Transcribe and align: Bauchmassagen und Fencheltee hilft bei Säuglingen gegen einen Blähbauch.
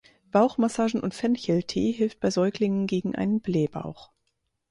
Bauchmassagen 0.31 0.99
und 0.99 1.13
Fencheltee 1.13 1.91
hilft 1.91 2.19
bei 2.21 2.31
Säuglingen 2.31 2.87
gegen 2.87 3.13
einen 3.13 3.39
Blähbauch. 3.39 4.09